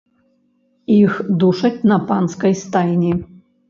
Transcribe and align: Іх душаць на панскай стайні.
Іх 0.95 1.13
душаць 1.45 1.73
на 1.95 2.03
панскай 2.09 2.61
стайні. 2.67 3.19